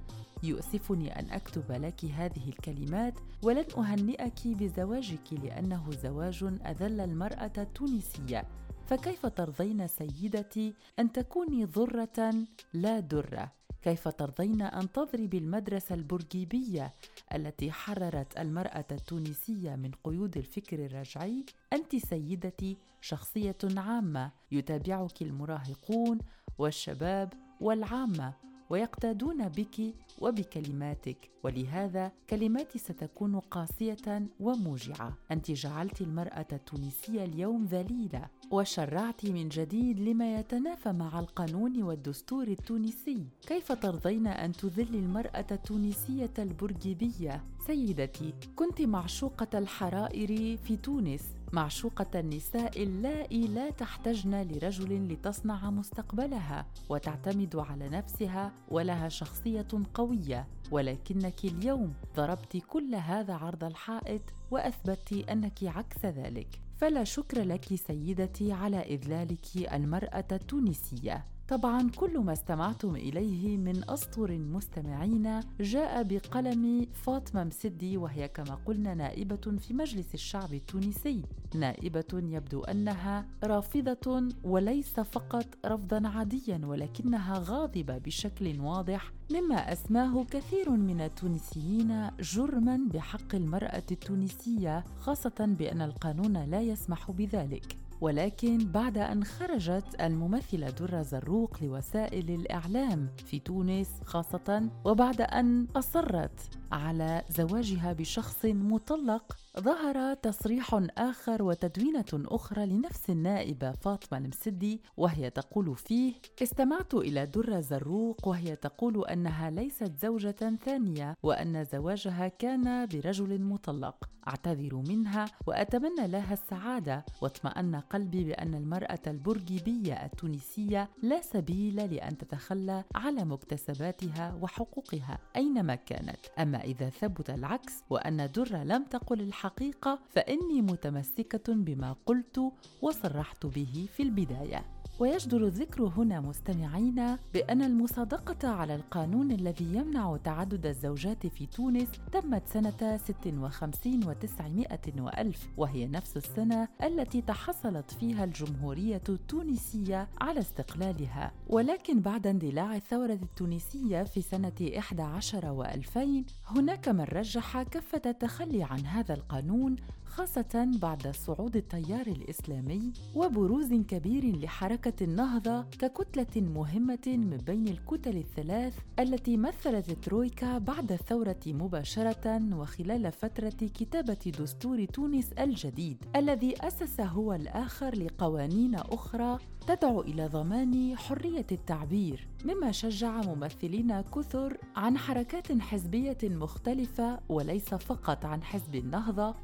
يؤسفني 0.42 1.18
أن 1.18 1.30
أكتب 1.30 1.72
لك 1.72 2.04
هذه 2.04 2.48
الكلمات 2.48 3.14
ولن 3.42 3.64
أهنئك 3.78 4.46
بزواجك 4.46 5.32
لأنه 5.32 5.90
زواج 6.02 6.44
أذل 6.66 7.00
المرأة 7.00 7.52
التونسية. 7.58 8.44
فكيف 8.86 9.26
ترضين 9.26 9.86
سيدتي 9.86 10.74
أن 10.98 11.12
تكوني 11.12 11.64
ضره 11.64 12.34
لا 12.74 13.00
درة؟ 13.00 13.52
كيف 13.82 14.08
ترضين 14.08 14.62
أن 14.62 14.92
تضربي 14.92 15.38
المدرسة 15.38 15.94
البرجيبية 15.94 16.94
التي 17.34 17.72
حررت 17.72 18.38
المرأة 18.38 18.84
التونسية 18.90 19.76
من 19.76 19.90
قيود 20.04 20.36
الفكر 20.36 20.86
الرجعي؟ 20.86 21.44
أنت 21.72 21.96
سيدتي 21.96 22.76
شخصية 23.00 23.56
عامة 23.76 24.30
يتابعك 24.52 25.22
المراهقون 25.22 26.18
والشباب 26.58 27.32
والعامة. 27.60 28.49
ويقتادون 28.70 29.48
بك 29.48 29.94
وبكلماتك 30.20 31.30
ولهذا 31.44 32.12
كلماتي 32.30 32.78
ستكون 32.78 33.38
قاسية 33.38 34.26
وموجعة. 34.40 35.16
أنت 35.30 35.50
جعلت 35.50 36.00
المرأة 36.00 36.46
التونسية 36.52 37.24
اليوم 37.24 37.64
ذليلة 37.64 38.28
وشرعت 38.50 39.26
من 39.26 39.48
جديد 39.48 40.00
لما 40.00 40.38
يتنافى 40.38 40.92
مع 40.92 41.20
القانون 41.20 41.82
والدستور 41.82 42.48
التونسي. 42.48 43.26
كيف 43.46 43.72
ترضين 43.72 44.26
أن 44.26 44.52
تذلي 44.52 44.98
المرأة 44.98 45.46
التونسية 45.50 46.34
البرجيبية؟ 46.38 47.44
سيدتي 47.66 48.34
كنت 48.56 48.82
معشوقه 48.82 49.58
الحرائر 49.58 50.56
في 50.56 50.76
تونس 50.76 51.22
معشوقة 51.52 52.20
النساء 52.20 52.82
اللائي 52.82 53.46
لا 53.46 53.70
تحتجن 53.70 54.42
لرجل 54.42 55.08
لتصنع 55.08 55.70
مستقبلها 55.70 56.66
وتعتمد 56.88 57.56
على 57.56 57.88
نفسها 57.88 58.52
ولها 58.68 59.08
شخصية 59.08 59.66
قوية. 59.94 60.46
ولكنك 60.70 61.44
اليوم 61.44 61.94
ضربت 62.16 62.56
كل 62.56 62.94
هذا 62.94 63.34
عرض 63.34 63.64
الحائط 63.64 64.22
وأثبتت 64.50 65.12
أنك 65.12 65.64
عكس 65.64 66.04
ذلك. 66.04 66.60
فلا 66.76 67.04
شكر 67.04 67.42
لك 67.42 67.74
سيدتي 67.74 68.52
على 68.52 68.80
إذلالك 68.80 69.46
المرأة 69.72 70.24
التونسية. 70.32 71.24
طبعا 71.50 71.90
كل 71.96 72.18
ما 72.18 72.32
استمعتم 72.32 72.96
إليه 72.96 73.56
من 73.56 73.90
أسطر 73.90 74.38
مستمعين 74.38 75.40
جاء 75.60 76.02
بقلم 76.02 76.86
فاطمة 76.94 77.44
مسدي 77.44 77.96
وهي 77.96 78.28
كما 78.28 78.54
قلنا 78.66 78.94
نائبة 78.94 79.56
في 79.58 79.74
مجلس 79.74 80.14
الشعب 80.14 80.54
التونسي. 80.54 81.22
نائبة 81.54 82.04
يبدو 82.14 82.60
أنها 82.60 83.26
رافضة 83.44 84.28
وليس 84.44 85.00
فقط 85.00 85.46
رفضا 85.66 86.08
عاديا 86.08 86.60
ولكنها 86.64 87.38
غاضبة 87.38 87.98
بشكل 87.98 88.60
واضح 88.60 89.12
مما 89.30 89.72
أسماه 89.72 90.24
كثير 90.24 90.70
من 90.70 91.00
التونسيين 91.00 92.10
جرما 92.20 92.80
بحق 92.94 93.34
المرأة 93.34 93.82
التونسية 93.90 94.84
خاصة 95.00 95.54
بأن 95.58 95.82
القانون 95.82 96.36
لا 96.36 96.60
يسمح 96.60 97.10
بذلك. 97.10 97.79
ولكن 98.00 98.58
بعد 98.58 98.98
أن 98.98 99.24
خرجت 99.24 99.84
الممثلة 100.00 100.70
درة 100.70 101.02
زروق 101.02 101.56
لوسائل 101.62 102.30
الإعلام 102.30 103.08
في 103.26 103.38
تونس 103.38 103.88
خاصة 104.04 104.68
وبعد 104.84 105.20
أن 105.20 105.66
أصرت 105.76 106.40
على 106.72 107.22
زواجها 107.30 107.92
بشخص 107.92 108.44
مطلق 108.44 109.36
ظهر 109.58 110.14
تصريح 110.14 110.80
آخر 110.98 111.42
وتدوينة 111.42 112.04
أخرى 112.14 112.66
لنفس 112.66 113.10
النائبة 113.10 113.72
فاطمة 113.72 114.18
المسدي 114.18 114.80
وهي 114.96 115.30
تقول 115.30 115.76
فيه 115.76 116.14
استمعت 116.42 116.94
إلى 116.94 117.26
درة 117.26 117.60
زروق 117.60 118.28
وهي 118.28 118.56
تقول 118.56 119.04
أنها 119.04 119.50
ليست 119.50 119.92
زوجة 120.02 120.56
ثانية 120.64 121.16
وأن 121.22 121.64
زواجها 121.64 122.28
كان 122.28 122.86
برجل 122.86 123.40
مطلق. 123.42 124.10
أعتذر 124.28 124.76
منها 124.76 125.24
وأتمنى 125.46 126.08
لها 126.08 126.32
السعادة 126.32 127.04
واطمأن 127.22 127.76
قلبي 127.76 128.24
بأن 128.24 128.54
المرأة 128.54 128.98
البرجيبية 129.06 129.94
التونسية 130.04 130.88
لا 131.02 131.22
سبيل 131.22 131.94
لأن 131.94 132.18
تتخلى 132.18 132.84
على 132.94 133.24
مكتسباتها 133.24 134.38
وحقوقها 134.42 135.18
أينما 135.36 135.74
كانت. 135.74 136.18
أما 136.38 136.64
إذا 136.64 136.90
ثبت 136.90 137.30
العكس 137.30 137.84
وأن 137.90 138.30
درة 138.32 138.64
لم 138.64 138.84
تقل 138.84 139.20
الحقيقة 139.40 139.98
فإني 140.10 140.62
متمسكة 140.62 141.54
بما 141.54 141.96
قلت 142.06 142.52
وصرحت 142.82 143.46
به 143.46 143.88
في 143.96 144.02
البداية. 144.02 144.79
ويجدر 145.00 145.46
الذكر 145.46 145.82
هنا 145.82 146.20
مستمعين 146.20 147.16
بأن 147.34 147.62
المصادقة 147.62 148.48
على 148.48 148.74
القانون 148.74 149.32
الذي 149.32 149.74
يمنع 149.74 150.16
تعدد 150.24 150.66
الزوجات 150.66 151.26
في 151.26 151.46
تونس 151.46 151.88
تمت 152.12 152.42
سنة 152.48 152.96
56 152.96 154.04
و900 154.04 155.00
وألف 155.00 155.48
وهي 155.56 155.86
نفس 155.86 156.16
السنة 156.16 156.68
التي 156.82 157.22
تحصلت 157.22 157.90
فيها 157.90 158.24
الجمهورية 158.24 159.02
التونسية 159.08 160.08
على 160.20 160.40
استقلالها. 160.40 161.32
ولكن 161.48 162.00
بعد 162.00 162.26
اندلاع 162.26 162.76
الثورة 162.76 163.12
التونسية 163.12 164.02
في 164.02 164.22
سنة 164.22 164.52
11 164.78 165.64
و2000 165.64 166.00
هناك 166.46 166.88
من 166.88 167.04
رجح 167.04 167.62
كفة 167.62 168.02
التخلي 168.06 168.62
عن 168.62 168.86
هذا 168.86 169.14
القانون 169.14 169.76
خاصة 170.10 170.70
بعد 170.82 171.14
صعود 171.14 171.56
التيار 171.56 172.06
الإسلامي 172.06 172.92
وبروز 173.14 173.72
كبير 173.72 174.36
لحركة 174.36 175.04
النهضة 175.04 175.62
ككتلة 175.62 176.42
مهمة 176.42 177.06
من 177.06 177.36
بين 177.36 177.68
الكتل 177.68 178.16
الثلاث 178.16 178.78
التي 178.98 179.36
مثلت 179.36 179.88
الترويكا 179.88 180.58
بعد 180.58 180.92
الثورة 180.92 181.40
مباشرة 181.46 182.40
وخلال 182.54 183.12
فترة 183.12 183.48
كتابة 183.50 184.32
دستور 184.40 184.84
تونس 184.84 185.32
الجديد 185.32 186.04
الذي 186.16 186.54
أسس 186.60 187.00
هو 187.00 187.32
الآخر 187.32 187.94
لقوانين 187.94 188.74
أخرى 188.74 189.38
تدعو 189.66 190.00
إلى 190.00 190.26
ضمان 190.26 190.96
حرية 190.96 191.46
التعبير 191.52 192.28
مما 192.44 192.72
شجع 192.72 193.20
ممثلين 193.20 194.00
كثر 194.00 194.56
عن 194.76 194.98
حركات 194.98 195.60
حزبية 195.60 196.18
مختلفة 196.22 197.20
وليس 197.28 197.74
فقط 197.74 198.24
عن 198.24 198.42
حزب 198.42 198.74
النهضة 198.74 199.34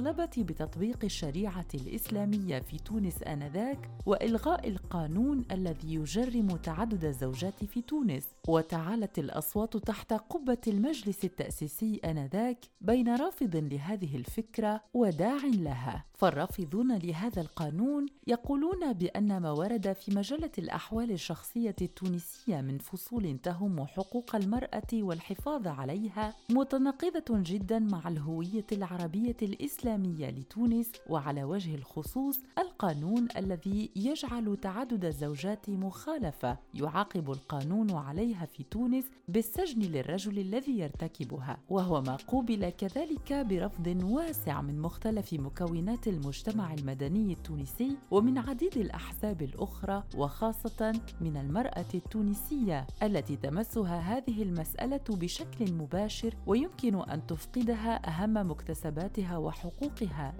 بالمطالبه 0.00 0.42
بتطبيق 0.42 1.04
الشريعة 1.04 1.66
الإسلامية 1.74 2.58
في 2.58 2.78
تونس 2.78 3.22
آنذاك 3.22 3.90
وإلغاء 4.06 4.68
القانون 4.68 5.44
الذي 5.50 5.94
يجرم 5.94 6.46
تعدد 6.56 7.04
الزوجات 7.04 7.64
في 7.64 7.82
تونس 7.82 8.24
وتعالت 8.48 9.18
الأصوات 9.18 9.76
تحت 9.76 10.12
قبة 10.12 10.58
المجلس 10.66 11.24
التأسيسي 11.24 12.00
آنذاك 12.04 12.58
بين 12.80 13.16
رافض 13.16 13.56
لهذه 13.56 14.16
الفكرة 14.16 14.80
وداع 14.94 15.38
لها. 15.44 16.04
فالرافضون 16.14 16.96
لهذا 16.96 17.42
القانون 17.42 18.06
يقولون 18.26 18.92
بأن 18.92 19.40
ما 19.40 19.50
ورد 19.50 19.92
في 19.92 20.14
مجلة 20.14 20.50
الأحوال 20.58 21.10
الشخصية 21.10 21.76
التونسية 21.82 22.60
من 22.60 22.78
فصول 22.78 23.38
تهم 23.42 23.86
حقوق 23.86 24.36
المرأة 24.36 24.92
والحفاظ 24.92 25.66
عليها 25.66 26.34
متناقضة 26.50 27.24
جدا 27.30 27.78
مع 27.78 28.08
الهوية 28.08 28.66
العربية 28.72 29.36
الإسلامية. 29.42 29.83
لتونس 29.84 30.92
وعلى 31.08 31.44
وجه 31.44 31.74
الخصوص 31.74 32.40
القانون 32.58 33.28
الذي 33.36 33.90
يجعل 33.96 34.56
تعدد 34.62 35.04
الزوجات 35.04 35.70
مخالفة 35.70 36.58
يعاقب 36.74 37.30
القانون 37.30 37.90
عليها 37.90 38.46
في 38.46 38.62
تونس 38.62 39.04
بالسجن 39.28 39.82
للرجل 39.82 40.38
الذي 40.38 40.78
يرتكبها 40.78 41.58
وهو 41.70 42.00
ما 42.00 42.16
قوبل 42.16 42.70
كذلك 42.70 43.32
برفض 43.32 44.02
واسع 44.04 44.62
من 44.62 44.80
مختلف 44.80 45.32
مكونات 45.32 46.08
المجتمع 46.08 46.74
المدني 46.74 47.32
التونسي 47.32 47.96
ومن 48.10 48.38
عديد 48.38 48.76
الأحزاب 48.76 49.42
الأخرى 49.42 50.02
وخاصة 50.16 50.92
من 51.20 51.36
المرأة 51.36 51.84
التونسية 51.94 52.86
التي 53.02 53.36
تمسها 53.36 53.98
هذه 53.98 54.42
المسألة 54.42 55.00
بشكل 55.08 55.72
مباشر 55.72 56.34
ويمكن 56.46 56.94
أن 57.10 57.26
تفقدها 57.26 58.08
أهم 58.08 58.50
مكتسباتها 58.50 59.36
وحقوقها. 59.38 59.73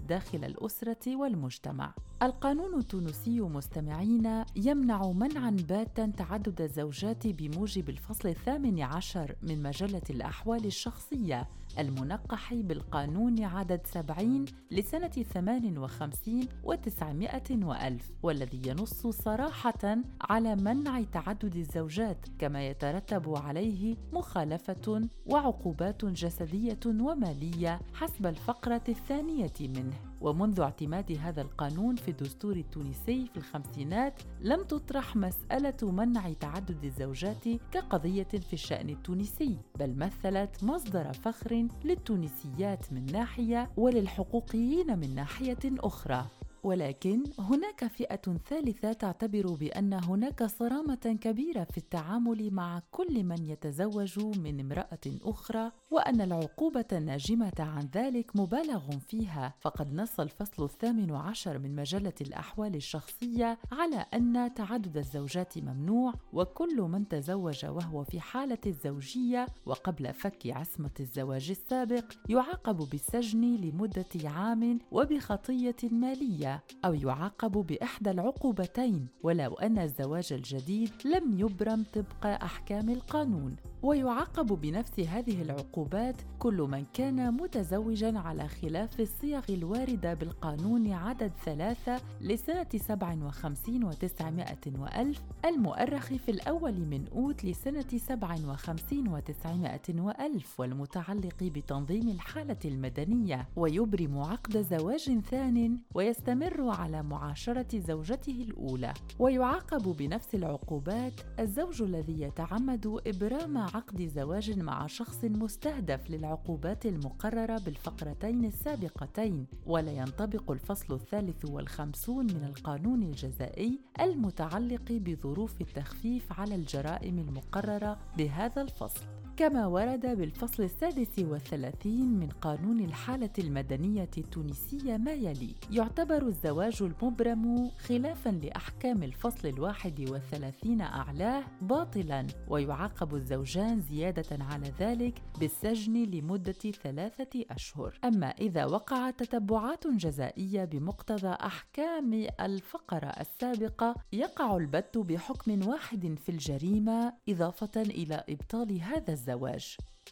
داخل 0.08 0.44
الأسرة 0.44 1.16
والمجتمع. 1.16 1.94
القانون 2.22 2.78
التونسي 2.78 3.40
مستمعين 3.40 4.44
يمنع 4.56 5.12
منعا 5.12 5.56
باتا 5.68 6.12
تعدد 6.16 6.60
الزوجات 6.60 7.26
بموجب 7.26 7.88
الفصل 7.88 8.28
الثامن 8.28 8.82
عشر 8.82 9.36
من 9.42 9.62
مجلة 9.62 10.02
الأحوال 10.10 10.66
الشخصية. 10.66 11.48
المنقح 11.78 12.54
بالقانون 12.54 13.44
عدد 13.44 13.80
70 13.86 14.44
لسنة 14.70 15.08
58 15.08 16.42
و900 16.64 17.64
وألف 17.64 18.10
والذي 18.22 18.62
ينص 18.68 19.06
صراحة 19.06 19.98
على 20.20 20.56
منع 20.56 21.02
تعدد 21.02 21.56
الزوجات 21.56 22.26
كما 22.38 22.68
يترتب 22.68 23.36
عليه 23.36 23.96
مخالفة 24.12 25.08
وعقوبات 25.26 26.04
جسدية 26.04 26.80
ومالية 26.86 27.80
حسب 27.94 28.26
الفقرة 28.26 28.82
الثانية 28.88 29.52
منه. 29.60 30.14
ومنذ 30.20 30.60
اعتماد 30.60 31.18
هذا 31.20 31.42
القانون 31.42 31.96
في 31.96 32.10
الدستور 32.10 32.56
التونسي 32.56 33.26
في 33.26 33.36
الخمسينات 33.36 34.22
لم 34.40 34.62
تطرح 34.62 35.16
مسألة 35.16 35.92
منع 35.92 36.32
تعدد 36.32 36.84
الزوجات 36.84 37.48
كقضية 37.72 38.22
في 38.24 38.52
الشأن 38.52 38.90
التونسي 38.90 39.58
بل 39.78 39.98
مثلت 39.98 40.64
مصدر 40.64 41.12
فخر 41.12 41.63
للتونسيات 41.84 42.92
من 42.92 43.06
ناحية 43.12 43.70
وللحقوقيين 43.76 44.98
من 44.98 45.14
ناحية 45.14 45.58
أخرى. 45.64 46.26
ولكن 46.64 47.24
هناك 47.38 47.86
فئة 47.86 48.38
ثالثة 48.48 48.92
تعتبر 48.92 49.54
بأن 49.54 49.92
هناك 49.92 50.42
صرامة 50.42 51.18
كبيرة 51.20 51.64
في 51.64 51.78
التعامل 51.78 52.50
مع 52.50 52.82
كل 52.90 53.24
من 53.24 53.44
يتزوج 53.44 54.18
من 54.38 54.60
امرأة 54.60 55.06
أخرى 55.06 55.72
وأن 55.90 56.20
العقوبة 56.20 56.84
الناجمة 56.92 57.52
عن 57.58 57.88
ذلك 57.94 58.36
مبالغ 58.36 58.98
فيها. 58.98 59.54
فقد 59.60 59.94
نص 59.94 60.20
الفصل 60.20 60.64
الثامن 60.64 61.10
عشر 61.12 61.58
من 61.58 61.76
مجلة 61.76 62.12
الأحوال 62.20 62.74
الشخصية 62.74 63.58
على 63.72 64.06
أن 64.14 64.54
تعدد 64.54 64.96
الزوجات 64.96 65.58
ممنوع 65.58 66.14
وكل 66.32 66.82
من 66.82 67.08
تزوج 67.08 67.64
وهو 67.64 68.04
في 68.04 68.20
حالة 68.20 68.58
الزوجية 68.66 69.46
وقبل 69.66 70.14
فك 70.14 70.46
عصمة 70.46 70.90
الزواج 71.00 71.50
السابق 71.50 72.04
يعاقب 72.28 72.76
بالسجن 72.76 73.40
لمدة 73.40 74.06
عام 74.24 74.78
وبخطية 74.90 75.76
مالية. 75.82 76.53
أو 76.84 76.94
يعاقب 76.94 77.52
بإحدى 77.52 78.10
العقوبتين 78.10 79.08
ولو 79.22 79.54
أن 79.54 79.78
الزواج 79.78 80.32
الجديد 80.32 80.90
لم 81.04 81.38
يبرم 81.38 81.84
طبق 81.94 82.26
أحكام 82.26 82.90
القانون. 82.90 83.56
ويعاقب 83.84 84.46
بنفس 84.46 85.00
هذه 85.00 85.42
العقوبات 85.42 86.16
كل 86.38 86.54
من 86.70 86.84
كان 86.94 87.34
متزوجا 87.34 88.18
على 88.18 88.48
خلاف 88.48 89.00
الصيغ 89.00 89.42
الواردة 89.48 90.14
بالقانون 90.14 90.92
عدد 90.92 91.32
ثلاثة 91.44 92.00
لسنة 92.20 92.66
57 92.76 93.84
وتسعمائة 93.84 94.78
وألف 94.78 95.22
المؤرخ 95.44 96.06
في 96.06 96.30
الأول 96.30 96.72
من 96.72 97.08
أوت 97.12 97.44
لسنة 97.44 97.98
57 97.98 99.08
وتسعمائة 99.08 100.00
وألف 100.00 100.60
والمتعلق 100.60 101.42
بتنظيم 101.42 102.08
الحالة 102.08 102.58
المدنية. 102.64 103.48
ويبرم 103.56 104.18
عقد 104.18 104.62
زواج 104.62 105.18
ثان 105.30 105.78
ويستمر 105.94 106.68
على 106.68 107.02
معاشرة 107.02 107.78
زوجته 107.78 108.46
الأولى. 108.48 108.94
ويعاقب 109.18 109.96
بنفس 109.96 110.34
العقوبات 110.34 111.20
الزوج 111.40 111.82
الذي 111.82 112.22
يتعمد 112.22 113.00
إبرام 113.06 113.58
عقد 113.74 114.08
زواج 114.08 114.58
مع 114.58 114.86
شخص 114.86 115.24
مستهدف 115.24 116.10
للعقوبات 116.10 116.86
المقررة 116.86 117.58
بالفقرتين 117.58 118.44
السابقتين 118.44 119.46
ولا 119.66 119.92
ينطبق 119.92 120.50
الفصل 120.50 120.94
الثالث 120.94 121.44
والخمسون 121.44 122.26
من 122.26 122.44
القانون 122.44 123.02
الجزائي 123.02 123.80
المتعلق 124.00 124.92
بظروف 124.92 125.60
التخفيف 125.60 126.40
على 126.40 126.54
الجرائم 126.54 127.18
المقررة 127.18 127.98
بهذا 128.18 128.62
الفصل. 128.62 129.23
كما 129.36 129.66
ورد 129.66 130.06
بالفصل 130.06 130.62
السادس 130.62 131.18
والثلاثين 131.18 132.06
من 132.06 132.28
قانون 132.28 132.80
الحالة 132.80 133.30
المدنية 133.38 134.10
التونسية 134.18 134.96
ما 134.96 135.12
يلي. 135.12 135.54
يعتبر 135.70 136.22
الزواج 136.22 136.82
المبرم 136.82 137.70
خلافا 137.78 138.30
لأحكام 138.30 139.02
الفصل 139.02 139.48
الواحد 139.48 140.10
والثلاثين 140.10 140.80
أعلاه 140.80 141.44
باطلا 141.60 142.26
ويعاقب 142.48 143.14
الزوجان 143.14 143.80
زيادة 143.80 144.44
على 144.44 144.72
ذلك 144.80 145.22
بالسجن 145.40 145.92
لمدة 145.92 146.70
ثلاثة 146.82 147.44
أشهر. 147.50 147.98
أما 148.04 148.26
إذا 148.26 148.64
وقعت 148.64 149.22
تتبعات 149.22 149.86
جزائية 149.86 150.64
بمقتضى 150.64 151.36
أحكام 151.46 152.26
الفقرة 152.40 153.06
السابقة 153.06 153.94
يقع 154.12 154.56
البت 154.56 154.98
بحكم 154.98 155.68
واحد 155.68 156.14
في 156.18 156.28
الجريمة 156.28 157.12
إضافة 157.28 157.82
إلى 157.82 158.24
إبطال 158.28 158.80
هذا 158.80 159.12
الزواج 159.12 159.23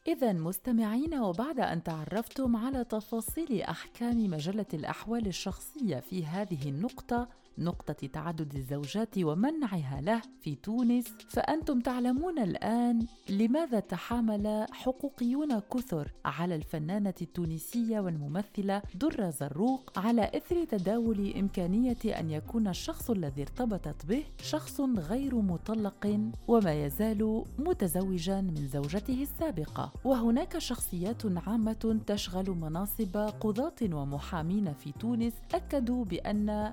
إذا 0.09 0.33
مستمعين 0.33 1.15
وبعد 1.15 1.61
أن 1.61 1.83
تعرفتم 1.83 2.57
على 2.57 2.85
تفاصيل 2.85 3.61
أحكام 3.61 4.31
مجلة 4.31 4.67
الأحوال 4.75 5.27
الشخصية 5.27 6.01
في 6.01 6.27
هذه 6.27 6.69
النقطة 6.69 7.29
نقطة 7.59 8.07
تعدد 8.07 8.55
الزوجات 8.55 9.19
ومنعها 9.19 10.01
له 10.01 10.23
في 10.41 10.55
تونس. 10.55 11.05
فأنتم 11.29 11.81
تعلمون 11.81 12.39
الآن 12.39 13.07
لماذا 13.29 13.81
تحامل 13.81 14.67
حقوقيون 14.73 15.59
كثر 15.59 16.13
على 16.25 16.55
الفنانة 16.55 17.15
التونسية 17.23 18.01
والممثلة 18.01 18.83
درة 18.95 19.31
زروق 19.31 19.99
على 19.99 20.31
إثر 20.37 20.65
تداول 20.65 21.33
إمكانية 21.37 22.21
أن 22.21 22.31
يكون 22.31 22.69
الشخص 22.69 23.11
الذي 23.11 23.43
ارتبطت 23.43 24.07
به 24.07 24.25
شخص 24.43 24.81
غير 24.81 25.35
مطلق 25.35 26.31
وما 26.49 26.85
يزال 26.85 27.45
متزوجا 27.59 28.41
من 28.41 28.69
زوجته 28.73 29.23
السابقة. 29.23 29.93
وهناك 30.05 30.59
شخصيات 30.59 31.23
عامة 31.47 32.01
تشغل 32.07 32.51
مناصب 32.51 33.17
قضاة 33.17 33.75
ومحامين 33.83 34.73
في 34.75 34.93
تونس 34.93 35.33
أكدوا 35.55 36.05
بأن 36.05 36.73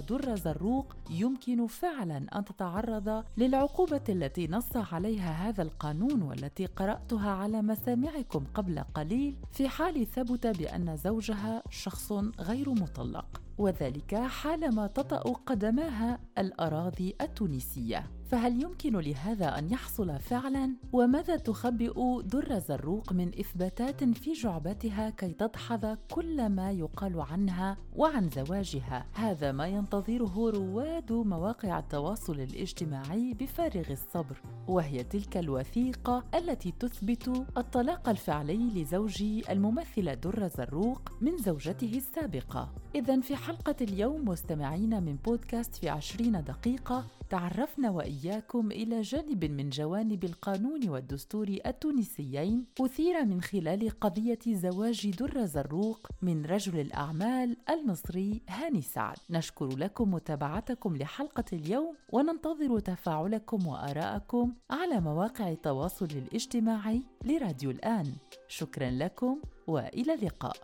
در 0.00 0.36
زروق 0.36 0.86
يمكن 1.10 1.66
فعلا 1.66 2.16
أن 2.16 2.44
تتعرض 2.44 3.24
للعقوبة 3.36 4.00
التي 4.08 4.48
نص 4.48 4.76
عليها 4.76 5.48
هذا 5.48 5.62
القانون 5.62 6.22
والتي 6.22 6.66
قرأتها 6.66 7.30
على 7.30 7.62
مسامعكم 7.62 8.44
قبل 8.54 8.78
قليل 8.94 9.36
في 9.52 9.68
حال 9.68 10.06
ثبت 10.06 10.46
بأن 10.46 10.96
زوجها 10.96 11.62
شخص 11.70 12.12
غير 12.40 12.70
مطلق 12.70 13.40
وذلك 13.58 14.14
حالما 14.14 14.86
تطأ 14.86 15.32
قدماها 15.32 16.18
الأراضي 16.38 17.14
التونسية. 17.20 18.10
فهل 18.32 18.62
يمكن 18.62 18.96
لهذا 18.96 19.58
أن 19.58 19.70
يحصل 19.70 20.18
فعلا؟ 20.18 20.70
وماذا 20.92 21.36
تخبئ 21.36 22.22
در 22.22 22.58
زروق 22.58 23.12
من 23.12 23.28
إثباتات 23.40 24.04
في 24.04 24.32
جعبتها 24.32 25.10
كي 25.10 25.32
تدحض 25.32 25.98
كل 26.10 26.48
ما 26.48 26.70
يقال 26.70 27.20
عنها 27.20 27.76
وعن 27.96 28.28
زواجها؟ 28.28 29.06
هذا 29.14 29.52
ما 29.52 29.66
ينتظره 29.66 30.50
رواد 30.50 31.12
مواقع 31.12 31.78
التواصل 31.78 32.40
الاجتماعي 32.40 33.34
بفارغ 33.34 33.90
الصبر 33.90 34.42
وهي 34.68 35.04
تلك 35.04 35.36
الوثيقة 35.36 36.24
التي 36.34 36.74
تثبت 36.80 37.28
الطلاق 37.56 38.08
الفعلي 38.08 38.82
لزوج 38.82 39.22
الممثلة 39.50 40.14
در 40.14 40.48
زروق 40.48 41.12
من 41.20 41.36
زوجته 41.36 41.92
السابقة 41.96 42.72
إذا 42.94 43.20
في 43.20 43.36
حلقة 43.36 43.76
اليوم 43.80 44.28
مستمعين 44.28 45.02
من 45.02 45.16
بودكاست 45.16 45.74
في 45.74 45.88
عشرين 45.88 46.44
دقيقة 46.44 47.04
تعرفنا 47.32 47.90
وإياكم 47.90 48.70
إلى 48.70 49.00
جانب 49.00 49.44
من 49.44 49.70
جوانب 49.70 50.24
القانون 50.24 50.88
والدستور 50.88 51.48
التونسيين 51.66 52.64
أثير 52.80 53.24
من 53.24 53.40
خلال 53.40 53.90
قضية 54.00 54.38
زواج 54.46 55.10
در 55.10 55.44
زروق 55.44 56.08
من 56.22 56.46
رجل 56.46 56.80
الأعمال 56.80 57.56
المصري 57.70 58.42
هاني 58.48 58.82
سعد. 58.82 59.16
نشكر 59.30 59.66
لكم 59.66 60.14
متابعتكم 60.14 60.96
لحلقة 60.96 61.44
اليوم 61.52 61.94
وننتظر 62.12 62.78
تفاعلكم 62.78 63.66
وآراءكم 63.66 64.52
على 64.70 65.00
مواقع 65.00 65.48
التواصل 65.48 66.08
الاجتماعي 66.10 67.02
لراديو 67.24 67.70
الآن. 67.70 68.12
شكرا 68.48 68.90
لكم 68.90 69.38
وإلى 69.66 70.14
اللقاء. 70.14 70.56